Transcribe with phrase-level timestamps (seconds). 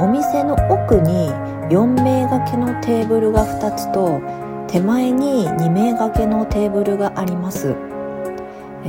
[0.00, 1.30] お店の奥に
[1.70, 4.20] 4名掛けのテーブルが2つと
[4.68, 7.74] 手前に2名掛けのテーブルがあります。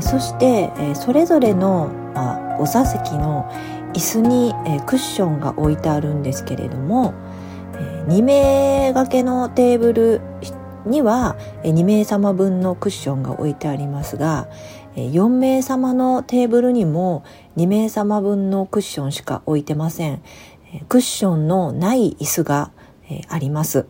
[0.02, 3.52] そしてそれぞれの、あ、お座席の
[3.94, 4.54] 椅子に
[4.86, 7.14] クッションが置いてあるんですけれども
[8.08, 10.22] 2名掛けのテーブル
[10.86, 14.48] には2名様分のクッションが置いてありますが
[14.96, 17.24] 4名様のテーブルにも
[17.56, 20.22] 2名様分のクッションしか置いてません。
[20.90, 22.72] クッションのない椅子が
[23.30, 23.86] あります。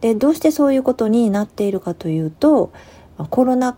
[0.00, 2.72] でどうしてそういうことになっているかというと
[3.30, 3.76] コロナ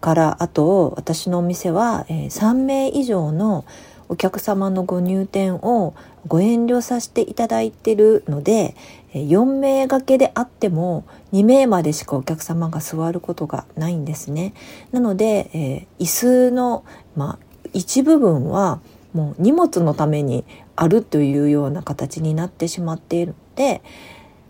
[0.00, 3.64] からあと私のお店は、3名以上の
[4.08, 5.94] お客様のご入店を
[6.26, 8.74] ご遠慮させていただいてるので
[9.12, 14.54] 4名掛けであっても2名までしかお客様が座ることがないんですね。
[14.92, 16.84] なので、え、椅子の、
[17.16, 18.80] まあ、一部分は
[19.12, 20.44] もう荷物のために
[20.76, 23.82] あるというような形になってしまっているので、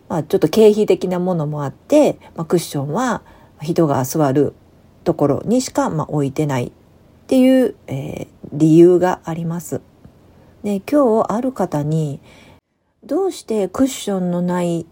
[0.09, 3.23] まあ、ちょっと経費的なものもあって、まあ、クッションは
[3.61, 4.55] 人が座る
[5.05, 6.71] ところにしか、まあ、置いてないっ
[7.27, 9.81] ていう、えー、理由があります。
[10.65, 12.21] で今日ある方に
[13.05, 14.87] どうしてクッションのない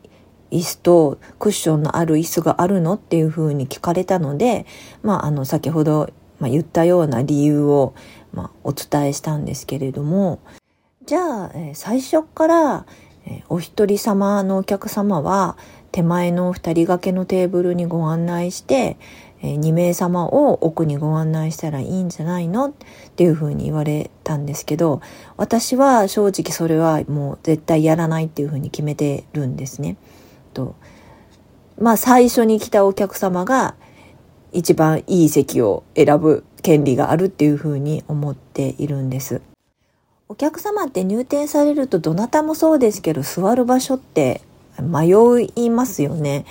[0.51, 4.65] 椅子とクッションのある椅子があるのっていうふうに聞かれたので、
[5.03, 7.95] まあ、あの先ほど、まあ、言ったような理由を、
[8.33, 10.41] まあ、お伝えしたんですけれども
[11.05, 12.87] じゃあ、えー、最初から
[13.49, 15.57] お一人様のお客様は
[15.93, 18.99] 手前の二人掛けのテーブルにご案内して
[19.43, 22.73] 2名様を奥にご案内したらいいんじゃないのっ
[23.17, 25.01] ていうふうに言われたんですけど
[25.37, 29.97] 私は正直それはもう絶対やらないっていうふうに決めてるんですね。
[30.55, 30.75] と
[31.79, 33.75] まあ最初に来たお客様が
[34.57, 39.43] 一番いい席を選ぶ権利があるっていうふうに思っているんです。
[40.29, 44.41] お客様って入店されるとどなたもそうですけど座る場所って
[44.81, 45.15] 迷
[45.55, 46.47] いますよね。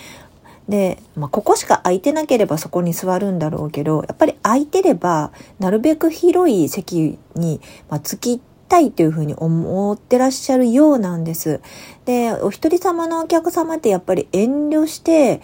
[0.69, 11.59] で、まあ、ここしか空いてなければそこに座るんだろうけど、やっぱり空いてれば、なるべく広い席に、まあ、つきたいというふうに思ってらっしゃるようなんです。
[12.05, 15.41] で、お一人様のお客様ってやっぱり遠慮して、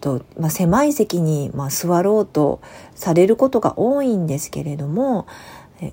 [0.00, 2.60] とまあ、狭い席に、まあ、座ろうと
[2.94, 5.26] されることが多いんですけれども、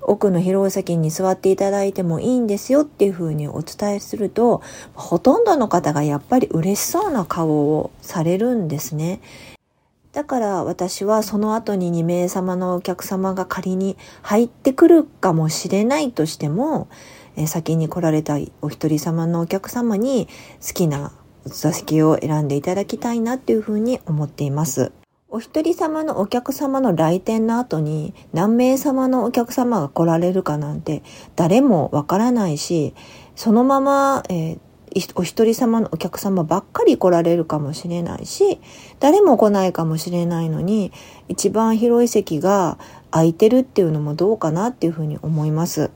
[0.02, 4.62] 奥の広い席に座っていただいてもいいんですよっていうふうにお伝えすると
[4.94, 9.20] ほとんどの方がやっぱり嬉しそうな顔をされるんですね。
[10.12, 16.88] だから私はその後に2名様のお客様が仮に入ってくるかもしれないとしても
[17.46, 20.28] 先に来られたお一人様のお客様に
[20.64, 21.12] 好きな
[21.46, 24.92] 座席を選んでいただきたいなっていうふうに思っています。
[25.28, 31.02] お一人様のお客様の来店の後に何名様のお客様が来られるかなんて
[31.34, 32.94] 誰もわからないし、
[33.34, 34.60] そのまま、えー、
[35.16, 38.60] お一人様のお客様ばっかり来られるかもしれないし、
[39.00, 40.92] 誰も来ないかもしれないのに、
[41.28, 42.78] 一番広い席が
[43.10, 45.90] 空いてるっていうのもどうかなっていうふうに思います。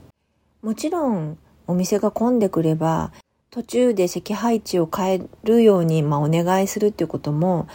[0.61, 3.13] もちろん、お店が混んでくれば、
[3.51, 7.67] 途中で席配置を変えるように、まあ、お願いするっていうことも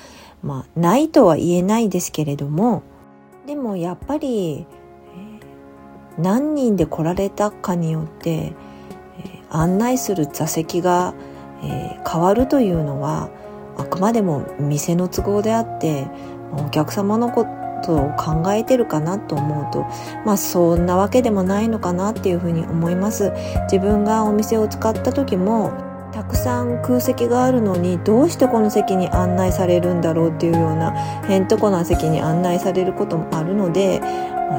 [0.45, 2.83] まあ、ないとは言えないですけれども
[3.47, 4.67] でもやっぱり、
[6.19, 8.55] 何人で来られたかによって、
[9.51, 11.13] 案内する座席が、
[11.61, 13.29] 変わるというのは
[13.77, 16.07] あくまでも店の都合であって
[16.53, 19.83] お客様のことを考えてるかなと思うと
[20.25, 23.33] まあそんなわけでもないのかなっていうふうに思います。
[23.71, 25.73] 自分がお店を使った時も
[26.15, 30.93] たくさん空席があるのにどうしてこの席に案内されるんだろうっていうような
[31.29, 34.01] へんとこな席に案内されることもあるので、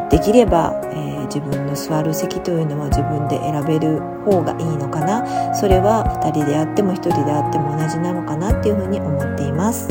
[0.09, 5.55] できれば、えー、自分の座る席というのは自分で選べる方がいいのかな。
[5.55, 9.87] それは2人であっても1人であっても同じなのかなっていうふうに思っています。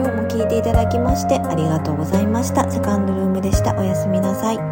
[0.00, 2.70] 今日も聞いていただきましてありがとうございました。
[2.70, 3.78] セカンドルームでした。
[3.78, 4.69] おやすみなさい。